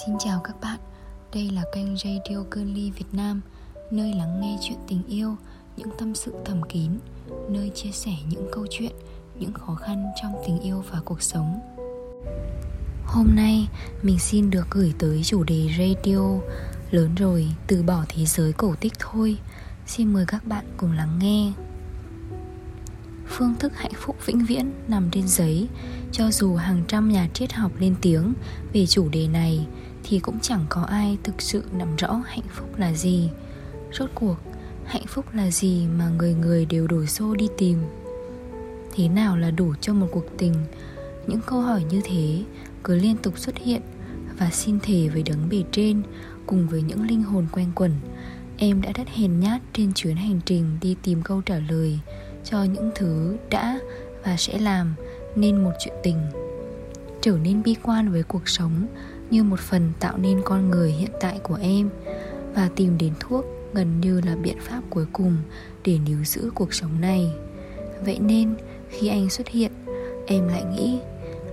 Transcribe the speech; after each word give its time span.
Xin 0.00 0.18
chào 0.18 0.40
các 0.44 0.60
bạn, 0.60 0.78
đây 1.34 1.50
là 1.50 1.62
kênh 1.74 1.96
Radio 1.96 2.36
Girly 2.50 2.90
Việt 2.90 3.06
Nam 3.12 3.40
Nơi 3.90 4.14
lắng 4.14 4.40
nghe 4.40 4.58
chuyện 4.62 4.78
tình 4.88 5.02
yêu, 5.08 5.36
những 5.76 5.88
tâm 5.98 6.14
sự 6.14 6.34
thầm 6.44 6.62
kín 6.68 6.90
Nơi 7.48 7.70
chia 7.74 7.90
sẻ 7.90 8.12
những 8.28 8.48
câu 8.52 8.66
chuyện, 8.70 8.92
những 9.38 9.52
khó 9.52 9.74
khăn 9.74 10.06
trong 10.22 10.32
tình 10.46 10.60
yêu 10.60 10.84
và 10.90 11.00
cuộc 11.04 11.22
sống. 11.22 11.60
Hôm 13.04 13.34
nay 13.36 13.68
mình 14.02 14.18
xin 14.18 14.50
được 14.50 14.66
gửi 14.70 14.94
tới 14.98 15.20
chủ 15.24 15.44
đề 15.44 15.68
radio. 15.78 16.38
Lớn 16.90 17.14
rồi, 17.14 17.48
từ 17.66 17.82
bỏ 17.82 18.04
thế 18.08 18.24
giới 18.24 18.52
cổ 18.52 18.74
tích 18.80 18.92
thôi. 18.98 19.38
Xin 19.86 20.12
mời 20.12 20.24
các 20.26 20.46
bạn 20.46 20.64
cùng 20.76 20.92
lắng 20.92 21.18
nghe. 21.20 21.52
Phương 23.34 23.54
thức 23.58 23.72
hạnh 23.76 23.92
phúc 23.96 24.16
vĩnh 24.26 24.44
viễn 24.44 24.70
nằm 24.88 25.08
trên 25.10 25.28
giấy. 25.28 25.68
Cho 26.12 26.30
dù 26.30 26.54
hàng 26.54 26.82
trăm 26.88 27.12
nhà 27.12 27.28
triết 27.34 27.52
học 27.52 27.72
lên 27.78 27.94
tiếng 28.00 28.32
về 28.72 28.86
chủ 28.86 29.08
đề 29.08 29.28
này 29.28 29.66
Thì 30.04 30.18
cũng 30.18 30.40
chẳng 30.40 30.64
có 30.68 30.82
ai 30.82 31.18
thực 31.22 31.42
sự 31.42 31.64
nắm 31.72 31.96
rõ 31.96 32.22
hạnh 32.26 32.44
phúc 32.54 32.68
là 32.76 32.92
gì. 32.92 33.30
Rốt 33.92 34.10
cuộc, 34.14 34.36
hạnh 34.84 35.06
phúc 35.06 35.24
là 35.34 35.50
gì 35.50 35.86
mà 35.98 36.08
người 36.08 36.34
người 36.34 36.64
đều 36.64 36.86
đổ 36.86 37.06
xô 37.06 37.34
đi 37.34 37.48
tìm? 37.58 37.78
Thế 38.94 39.08
nào 39.08 39.36
là 39.36 39.50
đủ 39.50 39.74
cho 39.80 39.94
một 39.94 40.08
cuộc 40.12 40.26
tình? 40.38 40.54
Những 41.26 41.40
câu 41.46 41.60
hỏi 41.60 41.84
như 41.90 42.00
thế 42.04 42.42
cứ 42.82 42.94
liên 42.94 43.16
tục 43.16 43.38
xuất 43.38 43.58
hiện 43.58 43.82
Và 44.38 44.50
xin 44.50 44.80
thề 44.80 45.08
với 45.08 45.22
đấng 45.22 45.48
bề 45.48 45.62
trên 45.72 46.02
Cùng 46.46 46.68
với 46.68 46.82
những 46.82 47.06
linh 47.06 47.22
hồn 47.22 47.46
quen 47.52 47.68
quẩn. 47.74 47.92
Em 48.56 48.82
đã 48.82 48.92
rất 48.92 49.08
hèn 49.08 49.40
nhát 49.40 49.62
trên 49.72 49.92
chuyến 49.92 50.16
hành 50.16 50.40
trình 50.46 50.78
đi 50.80 50.96
tìm 51.02 51.22
câu 51.22 51.42
trả 51.42 51.58
lời 51.58 52.00
cho 52.44 52.64
những 52.64 52.90
thứ 52.94 53.36
đã 53.50 53.78
và 54.24 54.36
sẽ 54.36 54.58
làm 54.58 54.94
nên 55.36 55.64
một 55.64 55.72
chuyện 55.78 55.94
tình. 56.02 56.18
Trở 57.20 57.38
nên 57.42 57.62
bi 57.62 57.76
quan 57.82 58.12
với 58.12 58.22
cuộc 58.22 58.48
sống 58.48 58.86
như 59.30 59.42
một 59.42 59.60
phần 59.60 59.92
tạo 60.00 60.18
nên 60.18 60.40
con 60.44 60.70
người 60.70 60.90
hiện 60.90 61.10
tại 61.20 61.38
của 61.42 61.58
em 61.62 61.90
và 62.54 62.70
tìm 62.76 62.98
đến 62.98 63.12
thuốc 63.20 63.44
gần 63.74 64.00
như 64.00 64.20
là 64.20 64.36
biện 64.36 64.56
pháp 64.60 64.80
cuối 64.90 65.06
cùng 65.12 65.36
để 65.84 65.98
níu 66.06 66.24
giữ 66.24 66.50
cuộc 66.54 66.74
sống 66.74 67.00
này. 67.00 67.32
Vậy 68.04 68.18
nên, 68.18 68.54
khi 68.88 69.08
anh 69.08 69.30
xuất 69.30 69.48
hiện, 69.48 69.72
em 70.26 70.48
lại 70.48 70.64
nghĩ 70.64 70.98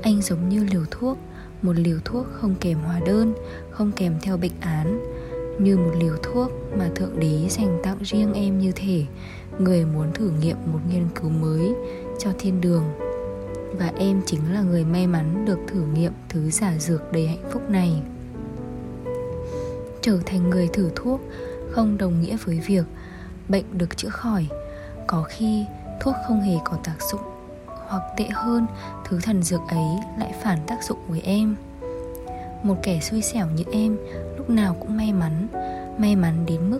anh 0.01 0.21
giống 0.21 0.49
như 0.49 0.63
liều 0.63 0.85
thuốc, 0.91 1.17
một 1.61 1.73
liều 1.75 1.97
thuốc 2.05 2.27
không 2.31 2.55
kèm 2.59 2.79
hóa 2.79 2.99
đơn, 3.05 3.33
không 3.69 3.91
kèm 3.91 4.13
theo 4.21 4.37
bệnh 4.37 4.59
án, 4.59 4.99
như 5.59 5.77
một 5.77 5.91
liều 5.99 6.15
thuốc 6.23 6.51
mà 6.77 6.89
thượng 6.95 7.19
đế 7.19 7.47
dành 7.49 7.79
tặng 7.83 7.97
riêng 8.01 8.33
em 8.33 8.59
như 8.59 8.71
thể 8.75 9.05
người 9.59 9.85
muốn 9.85 10.13
thử 10.13 10.31
nghiệm 10.41 10.57
một 10.65 10.79
nghiên 10.89 11.07
cứu 11.15 11.29
mới 11.29 11.73
cho 12.19 12.29
thiên 12.39 12.61
đường. 12.61 12.83
Và 13.77 13.91
em 13.97 14.21
chính 14.25 14.53
là 14.53 14.61
người 14.61 14.85
may 14.85 15.07
mắn 15.07 15.45
được 15.45 15.59
thử 15.67 15.81
nghiệm 15.93 16.13
thứ 16.29 16.49
giả 16.49 16.73
dược 16.77 17.11
đầy 17.11 17.27
hạnh 17.27 17.49
phúc 17.51 17.69
này. 17.69 18.01
Trở 20.01 20.19
thành 20.25 20.49
người 20.49 20.67
thử 20.73 20.89
thuốc 20.95 21.21
không 21.71 21.97
đồng 21.97 22.21
nghĩa 22.21 22.37
với 22.45 22.59
việc 22.59 22.85
bệnh 23.49 23.77
được 23.77 23.97
chữa 23.97 24.09
khỏi. 24.09 24.47
Có 25.07 25.23
khi 25.29 25.65
thuốc 26.01 26.15
không 26.27 26.41
hề 26.41 26.55
có 26.65 26.77
tác 26.83 26.95
dụng 27.11 27.21
hoặc 27.87 28.03
tệ 28.17 28.25
hơn, 28.33 28.65
thứ 29.05 29.19
thần 29.23 29.43
dược 29.43 29.61
ấy 29.69 29.87
lại 30.19 30.33
phản 30.41 30.59
tác 30.67 30.83
dụng 30.83 30.99
với 31.07 31.21
em. 31.21 31.55
Một 32.63 32.75
kẻ 32.83 32.99
xui 32.99 33.21
xẻo 33.21 33.47
như 33.47 33.63
em 33.71 33.97
lúc 34.37 34.49
nào 34.49 34.75
cũng 34.79 34.97
may 34.97 35.13
mắn 35.13 35.47
may 35.97 36.15
mắn 36.15 36.45
đến 36.45 36.69
mức 36.69 36.79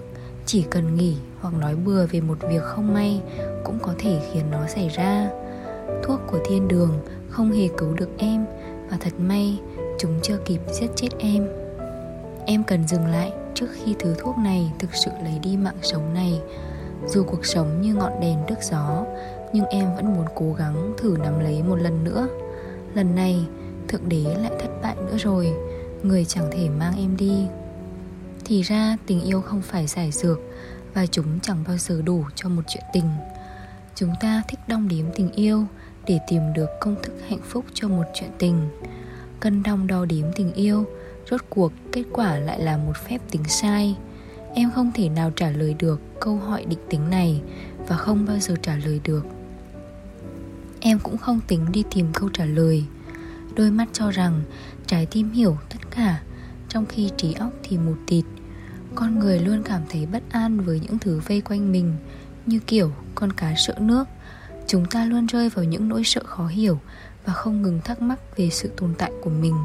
chỉ 0.51 0.63
cần 0.69 0.95
nghỉ 0.95 1.15
hoặc 1.39 1.53
nói 1.53 1.75
bừa 1.75 2.05
về 2.05 2.21
một 2.21 2.37
việc 2.49 2.63
không 2.63 2.93
may 2.93 3.21
cũng 3.63 3.79
có 3.81 3.93
thể 3.99 4.21
khiến 4.31 4.51
nó 4.51 4.67
xảy 4.67 4.89
ra. 4.89 5.29
Thuốc 6.03 6.19
của 6.27 6.39
thiên 6.45 6.67
đường 6.67 6.99
không 7.29 7.51
hề 7.51 7.67
cứu 7.77 7.93
được 7.93 8.09
em 8.17 8.45
và 8.89 8.97
thật 8.99 9.13
may 9.19 9.59
chúng 9.99 10.19
chưa 10.21 10.37
kịp 10.45 10.59
giết 10.71 10.87
chết 10.95 11.07
em. 11.19 11.47
Em 12.45 12.63
cần 12.63 12.87
dừng 12.87 13.05
lại 13.05 13.33
trước 13.53 13.67
khi 13.73 13.95
thứ 13.99 14.15
thuốc 14.19 14.37
này 14.37 14.71
thực 14.79 14.89
sự 14.93 15.11
lấy 15.23 15.39
đi 15.43 15.57
mạng 15.57 15.77
sống 15.81 16.13
này. 16.13 16.41
Dù 17.07 17.23
cuộc 17.23 17.45
sống 17.45 17.81
như 17.81 17.95
ngọn 17.95 18.19
đèn 18.21 18.37
trước 18.47 18.59
gió, 18.61 19.05
nhưng 19.53 19.65
em 19.65 19.95
vẫn 19.95 20.13
muốn 20.15 20.25
cố 20.35 20.53
gắng 20.53 20.93
thử 20.97 21.17
nắm 21.23 21.39
lấy 21.39 21.63
một 21.63 21.75
lần 21.75 22.03
nữa. 22.03 22.27
Lần 22.93 23.15
này, 23.15 23.45
thượng 23.87 24.09
đế 24.09 24.23
lại 24.23 24.51
thất 24.59 24.81
bại 24.81 24.95
nữa 24.95 25.17
rồi. 25.17 25.53
Người 26.03 26.25
chẳng 26.25 26.49
thể 26.51 26.69
mang 26.69 26.93
em 26.97 27.17
đi 27.17 27.47
thì 28.49 28.61
ra 28.61 28.97
tình 29.05 29.21
yêu 29.21 29.41
không 29.41 29.61
phải 29.61 29.87
giải 29.87 30.11
dược 30.11 30.39
và 30.93 31.05
chúng 31.05 31.39
chẳng 31.39 31.63
bao 31.67 31.77
giờ 31.77 32.01
đủ 32.01 32.25
cho 32.35 32.49
một 32.49 32.61
chuyện 32.67 32.83
tình. 32.93 33.09
Chúng 33.95 34.13
ta 34.21 34.43
thích 34.47 34.59
đong 34.67 34.87
đếm 34.87 35.05
tình 35.15 35.31
yêu 35.31 35.65
để 36.07 36.19
tìm 36.27 36.53
được 36.53 36.69
công 36.81 36.95
thức 37.03 37.13
hạnh 37.27 37.41
phúc 37.49 37.65
cho 37.73 37.87
một 37.87 38.03
chuyện 38.13 38.29
tình. 38.37 38.69
Cân 39.39 39.63
đong 39.63 39.87
đo 39.87 40.05
đếm 40.05 40.25
tình 40.35 40.53
yêu, 40.53 40.85
rốt 41.31 41.41
cuộc 41.49 41.71
kết 41.91 42.03
quả 42.11 42.37
lại 42.37 42.59
là 42.59 42.77
một 42.77 42.97
phép 42.97 43.21
tính 43.31 43.43
sai. 43.43 43.95
Em 44.53 44.71
không 44.71 44.91
thể 44.95 45.09
nào 45.09 45.31
trả 45.35 45.49
lời 45.49 45.75
được 45.79 46.01
câu 46.19 46.35
hỏi 46.35 46.65
định 46.65 46.79
tính 46.89 47.09
này 47.09 47.41
và 47.87 47.97
không 47.97 48.25
bao 48.25 48.39
giờ 48.39 48.55
trả 48.61 48.75
lời 48.75 48.99
được. 49.03 49.25
Em 50.79 50.99
cũng 50.99 51.17
không 51.17 51.39
tính 51.47 51.65
đi 51.71 51.83
tìm 51.95 52.07
câu 52.13 52.29
trả 52.29 52.45
lời. 52.45 52.85
Đôi 53.55 53.71
mắt 53.71 53.87
cho 53.93 54.11
rằng 54.11 54.41
trái 54.87 55.05
tim 55.05 55.31
hiểu 55.31 55.57
tất 55.69 55.79
cả, 55.91 56.21
trong 56.69 56.85
khi 56.85 57.09
trí 57.17 57.33
óc 57.33 57.53
thì 57.63 57.77
mù 57.77 57.93
tịt 58.07 58.25
con 58.95 59.19
người 59.19 59.39
luôn 59.39 59.63
cảm 59.63 59.81
thấy 59.89 60.05
bất 60.05 60.23
an 60.29 60.59
với 60.59 60.79
những 60.79 60.99
thứ 60.99 61.21
vây 61.27 61.41
quanh 61.41 61.71
mình, 61.71 61.95
như 62.45 62.59
kiểu 62.67 62.91
con 63.15 63.33
cá 63.33 63.53
sợ 63.57 63.73
nước. 63.79 64.07
Chúng 64.67 64.85
ta 64.85 65.05
luôn 65.05 65.25
rơi 65.25 65.49
vào 65.49 65.65
những 65.65 65.89
nỗi 65.89 66.03
sợ 66.03 66.21
khó 66.25 66.47
hiểu 66.47 66.79
và 67.25 67.33
không 67.33 67.61
ngừng 67.61 67.79
thắc 67.83 68.01
mắc 68.01 68.19
về 68.37 68.49
sự 68.49 68.69
tồn 68.77 68.93
tại 68.97 69.11
của 69.23 69.29
mình. 69.29 69.55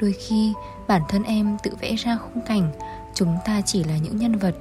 Đôi 0.00 0.12
khi, 0.12 0.52
bản 0.88 1.02
thân 1.08 1.22
em 1.22 1.56
tự 1.62 1.70
vẽ 1.80 1.94
ra 1.94 2.16
khung 2.16 2.42
cảnh, 2.46 2.72
chúng 3.14 3.36
ta 3.44 3.60
chỉ 3.60 3.84
là 3.84 3.98
những 3.98 4.16
nhân 4.16 4.38
vật, 4.38 4.54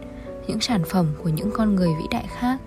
những 0.47 0.61
sản 0.61 0.83
phẩm 0.89 1.07
của 1.23 1.29
những 1.29 1.51
con 1.53 1.75
người 1.75 1.89
vĩ 1.97 2.03
đại 2.11 2.25
khác. 2.39 2.59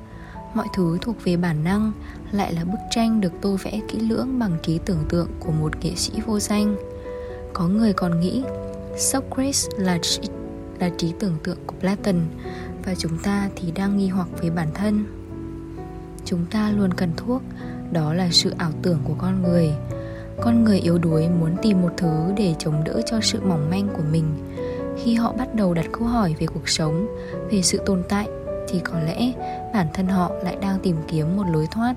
Mọi 0.55 0.67
thứ 0.75 0.99
thuộc 1.01 1.17
về 1.25 1.37
bản 1.37 1.65
năng, 1.65 1.93
lại 2.33 2.53
là 2.53 2.65
bức 2.65 2.79
tranh 2.91 3.21
được 3.21 3.33
tô 3.41 3.57
vẽ 3.63 3.81
kỹ 3.89 3.99
lưỡng 3.99 4.39
bằng 4.39 4.57
trí 4.63 4.79
tưởng 4.79 5.05
tượng 5.09 5.29
của 5.41 5.53
một 5.53 5.73
nghệ 5.85 5.95
sĩ 5.97 6.13
vô 6.27 6.41
danh. 6.41 6.77
Có 7.53 7.69
người 7.69 7.93
còn 7.93 8.21
nghĩ, 8.21 8.43
Socrates 8.99 9.67
là 9.77 9.99
là 10.81 10.91
trí 10.99 11.13
tưởng 11.21 11.37
tượng 11.43 11.59
của 11.67 11.75
Platon 11.81 12.17
và 12.85 12.95
chúng 12.95 13.19
ta 13.19 13.49
thì 13.57 13.71
đang 13.71 13.97
nghi 13.97 14.09
hoặc 14.09 14.29
với 14.41 14.51
bản 14.51 14.69
thân. 14.75 15.05
Chúng 16.25 16.45
ta 16.51 16.71
luôn 16.71 16.95
cần 16.95 17.11
thuốc, 17.17 17.43
đó 17.93 18.15
là 18.15 18.29
sự 18.31 18.55
ảo 18.59 18.71
tưởng 18.83 18.99
của 19.05 19.15
con 19.19 19.43
người. 19.43 19.73
Con 20.41 20.65
người 20.65 20.79
yếu 20.79 20.99
đuối 20.99 21.29
muốn 21.29 21.57
tìm 21.63 21.83
một 21.83 21.93
thứ 21.97 22.33
để 22.37 22.55
chống 22.59 22.85
đỡ 22.85 23.01
cho 23.07 23.21
sự 23.23 23.41
mỏng 23.41 23.71
manh 23.71 23.89
của 23.97 24.03
mình. 24.13 24.25
Khi 25.05 25.15
họ 25.15 25.33
bắt 25.33 25.55
đầu 25.55 25.75
đặt 25.75 25.87
câu 25.93 26.05
hỏi 26.05 26.35
về 26.39 26.47
cuộc 26.47 26.69
sống, 26.69 27.07
về 27.51 27.63
sự 27.63 27.81
tồn 27.87 28.03
tại 28.09 28.29
thì 28.69 28.81
có 28.85 29.01
lẽ 29.01 29.33
bản 29.75 29.87
thân 29.95 30.07
họ 30.07 30.31
lại 30.43 30.57
đang 30.61 30.79
tìm 30.83 30.97
kiếm 31.09 31.37
một 31.37 31.45
lối 31.53 31.67
thoát, 31.71 31.95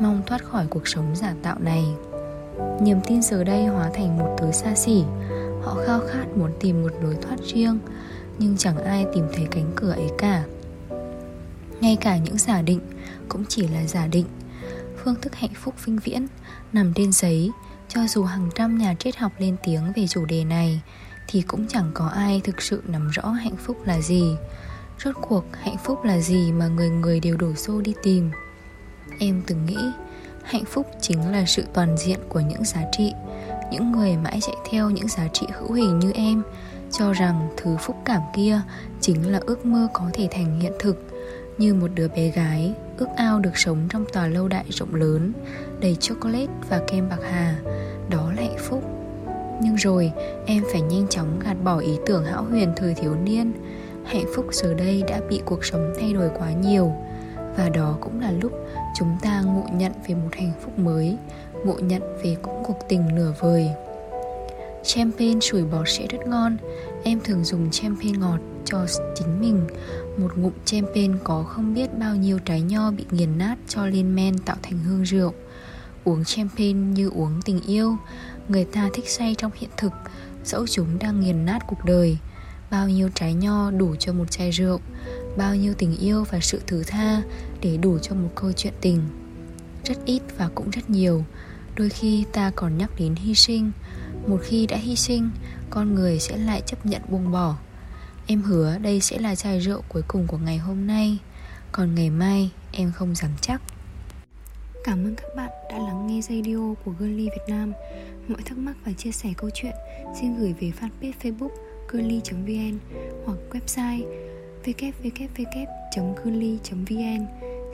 mong 0.00 0.22
thoát 0.26 0.44
khỏi 0.44 0.66
cuộc 0.70 0.88
sống 0.88 1.06
giả 1.14 1.34
tạo 1.42 1.56
này. 1.58 1.84
Niềm 2.80 2.98
tin 3.06 3.22
giờ 3.22 3.44
đây 3.44 3.66
hóa 3.66 3.90
thành 3.94 4.18
một 4.18 4.36
thứ 4.38 4.52
xa 4.52 4.74
xỉ, 4.74 5.04
họ 5.62 5.76
khao 5.86 6.00
khát 6.08 6.26
muốn 6.36 6.50
tìm 6.60 6.82
một 6.82 6.92
lối 7.02 7.16
thoát 7.22 7.36
riêng 7.40 7.78
nhưng 8.38 8.56
chẳng 8.56 8.84
ai 8.84 9.06
tìm 9.14 9.24
thấy 9.32 9.46
cánh 9.50 9.72
cửa 9.76 9.92
ấy 9.92 10.10
cả. 10.18 10.44
Ngay 11.80 11.96
cả 12.00 12.16
những 12.16 12.38
giả 12.38 12.62
định 12.62 12.80
cũng 13.28 13.44
chỉ 13.48 13.68
là 13.68 13.86
giả 13.86 14.06
định. 14.06 14.26
Phương 14.96 15.14
thức 15.22 15.34
hạnh 15.34 15.54
phúc 15.54 15.74
vinh 15.84 15.98
viễn, 15.98 16.26
nằm 16.72 16.92
trên 16.94 17.12
giấy, 17.12 17.50
cho 17.88 18.06
dù 18.06 18.24
hàng 18.24 18.50
trăm 18.54 18.78
nhà 18.78 18.94
triết 18.98 19.16
học 19.16 19.32
lên 19.38 19.56
tiếng 19.64 19.92
về 19.96 20.06
chủ 20.06 20.24
đề 20.24 20.44
này, 20.44 20.80
thì 21.28 21.42
cũng 21.42 21.66
chẳng 21.68 21.90
có 21.94 22.06
ai 22.06 22.40
thực 22.44 22.62
sự 22.62 22.82
nắm 22.86 23.08
rõ 23.08 23.28
hạnh 23.28 23.56
phúc 23.56 23.76
là 23.84 24.00
gì. 24.00 24.36
Rốt 25.04 25.14
cuộc, 25.28 25.44
hạnh 25.52 25.76
phúc 25.84 26.04
là 26.04 26.20
gì 26.20 26.52
mà 26.52 26.68
người 26.68 26.88
người 26.88 27.20
đều 27.20 27.36
đổ 27.36 27.54
xô 27.54 27.80
đi 27.80 27.94
tìm? 28.02 28.30
Em 29.18 29.42
từng 29.46 29.66
nghĩ, 29.66 29.78
hạnh 30.44 30.64
phúc 30.64 30.86
chính 31.00 31.32
là 31.32 31.44
sự 31.46 31.64
toàn 31.74 31.96
diện 31.98 32.18
của 32.28 32.40
những 32.40 32.64
giá 32.64 32.82
trị. 32.92 33.12
Những 33.72 33.92
người 33.92 34.16
mãi 34.16 34.38
chạy 34.42 34.56
theo 34.70 34.90
những 34.90 35.08
giá 35.08 35.28
trị 35.32 35.46
hữu 35.58 35.72
hình 35.72 35.98
như 35.98 36.12
em 36.12 36.42
cho 36.90 37.12
rằng 37.12 37.48
thứ 37.56 37.76
phúc 37.80 37.96
cảm 38.04 38.22
kia 38.34 38.60
chính 39.00 39.32
là 39.32 39.40
ước 39.46 39.66
mơ 39.66 39.88
có 39.92 40.04
thể 40.12 40.28
thành 40.30 40.60
hiện 40.60 40.72
thực. 40.78 41.04
Như 41.58 41.74
một 41.74 41.88
đứa 41.94 42.08
bé 42.08 42.28
gái 42.28 42.74
ước 42.98 43.08
ao 43.16 43.40
được 43.40 43.58
sống 43.58 43.78
trong 43.88 44.04
tòa 44.12 44.26
lâu 44.26 44.48
đại 44.48 44.64
rộng 44.68 44.94
lớn, 44.94 45.32
đầy 45.80 45.96
chocolate 46.00 46.52
và 46.68 46.80
kem 46.86 47.08
bạc 47.08 47.18
hà. 47.30 47.58
Đó 48.10 48.32
là 48.36 48.42
hạnh 48.42 48.58
phúc. 48.58 48.84
Nhưng 49.62 49.74
rồi, 49.74 50.12
em 50.46 50.62
phải 50.72 50.80
nhanh 50.80 51.08
chóng 51.08 51.40
gạt 51.44 51.56
bỏ 51.64 51.78
ý 51.78 51.98
tưởng 52.06 52.24
hão 52.24 52.44
huyền 52.44 52.72
thời 52.76 52.94
thiếu 52.94 53.14
niên. 53.14 53.52
Hạnh 54.04 54.26
phúc 54.36 54.46
giờ 54.52 54.74
đây 54.74 55.02
đã 55.08 55.20
bị 55.28 55.42
cuộc 55.44 55.64
sống 55.64 55.92
thay 56.00 56.12
đổi 56.12 56.30
quá 56.38 56.52
nhiều. 56.52 56.92
Và 57.56 57.68
đó 57.68 57.96
cũng 58.00 58.20
là 58.20 58.32
lúc 58.32 58.52
chúng 58.98 59.16
ta 59.22 59.40
ngộ 59.40 59.64
nhận 59.72 59.92
về 60.08 60.14
một 60.14 60.30
hạnh 60.32 60.52
phúc 60.60 60.78
mới, 60.78 61.16
ngộ 61.64 61.74
nhận 61.78 62.02
về 62.22 62.36
cũng 62.42 62.62
cuộc 62.66 62.78
tình 62.88 63.14
nửa 63.14 63.32
vời. 63.40 63.70
Champagne 64.88 65.40
sủi 65.40 65.64
bọt 65.64 65.88
sẽ 65.88 66.06
rất 66.06 66.18
ngon. 66.26 66.56
Em 67.04 67.20
thường 67.24 67.44
dùng 67.44 67.70
champagne 67.70 68.18
ngọt 68.18 68.38
cho 68.64 68.86
chính 69.14 69.40
mình. 69.40 69.66
Một 70.18 70.36
ngụm 70.36 70.52
champagne 70.64 71.18
có 71.24 71.42
không 71.42 71.74
biết 71.74 71.98
bao 71.98 72.16
nhiêu 72.16 72.38
trái 72.38 72.60
nho 72.60 72.90
bị 72.90 73.04
nghiền 73.10 73.38
nát 73.38 73.56
cho 73.68 73.86
lên 73.86 74.14
men 74.14 74.38
tạo 74.38 74.56
thành 74.62 74.78
hương 74.78 75.02
rượu. 75.02 75.34
Uống 76.04 76.24
champagne 76.24 76.72
như 76.72 77.08
uống 77.08 77.42
tình 77.44 77.60
yêu. 77.60 77.96
Người 78.48 78.64
ta 78.64 78.88
thích 78.94 79.08
say 79.08 79.34
trong 79.38 79.50
hiện 79.54 79.70
thực. 79.76 79.92
Dẫu 80.44 80.66
chúng 80.66 80.98
đang 80.98 81.20
nghiền 81.20 81.44
nát 81.44 81.58
cuộc 81.66 81.84
đời. 81.84 82.18
Bao 82.70 82.88
nhiêu 82.88 83.08
trái 83.14 83.34
nho 83.34 83.70
đủ 83.70 83.96
cho 83.98 84.12
một 84.12 84.30
chai 84.30 84.50
rượu. 84.50 84.80
Bao 85.36 85.54
nhiêu 85.54 85.74
tình 85.78 85.96
yêu 85.96 86.24
và 86.30 86.38
sự 86.40 86.60
thứ 86.66 86.82
tha 86.86 87.22
Để 87.60 87.76
đủ 87.76 87.98
cho 87.98 88.14
một 88.14 88.30
câu 88.34 88.52
chuyện 88.52 88.74
tình. 88.80 89.02
Rất 89.84 89.98
ít 90.04 90.22
và 90.38 90.48
cũng 90.54 90.70
rất 90.70 90.90
nhiều. 90.90 91.24
Đôi 91.76 91.88
khi 91.88 92.24
ta 92.32 92.50
còn 92.54 92.78
nhắc 92.78 92.90
đến 92.98 93.14
hy 93.14 93.34
sinh. 93.34 93.72
Một 94.28 94.38
khi 94.42 94.66
đã 94.66 94.76
hy 94.76 94.96
sinh, 94.96 95.30
Con 95.70 95.94
người 95.94 96.18
sẽ 96.18 96.36
lại 96.36 96.62
chấp 96.66 96.86
nhận 96.86 97.02
buông 97.08 97.30
bỏ. 97.30 97.56
Em 98.26 98.42
hứa 98.42 98.78
đây 98.78 99.00
sẽ 99.00 99.18
là 99.18 99.34
chai 99.34 99.60
rượu 99.60 99.82
cuối 99.88 100.02
cùng 100.08 100.26
của 100.26 100.38
ngày 100.38 100.58
hôm 100.58 100.86
nay. 100.86 101.18
Còn 101.72 101.94
ngày 101.94 102.10
mai, 102.10 102.50
em 102.72 102.92
không 102.92 103.14
dám 103.14 103.30
chắc. 103.40 103.62
Cảm 104.84 105.04
ơn 105.04 105.14
các 105.14 105.36
bạn 105.36 105.50
đã 105.70 105.78
lắng 105.78 106.06
nghe 106.06 106.20
radio 106.20 106.74
của 106.84 106.92
Girly 106.98 107.24
Việt 107.24 107.44
Nam. 107.48 107.72
Mọi 108.28 108.42
thắc 108.44 108.58
mắc 108.58 108.76
và 108.84 108.92
chia 108.92 109.12
sẻ 109.12 109.28
câu 109.36 109.50
chuyện, 109.54 109.74
xin 110.20 110.38
gửi 110.38 110.54
về 110.60 110.72
fanpage 110.80 111.12
facebook 111.22 111.50
girly.vn 111.88 112.78
hoặc 113.24 113.38
website 113.50 114.02
www.girly.vn 114.64 115.86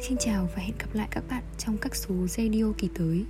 Xin 0.09 0.19
chào 0.21 0.49
và 0.57 0.63
hẹn 0.63 0.79
gặp 0.79 0.95
lại 0.95 1.09
các 1.11 1.25
bạn 1.31 1.43
trong 1.59 1.77
các 1.79 1.97
số 1.97 2.15
radio 2.27 2.73
kỳ 2.79 2.89
tới. 2.99 3.25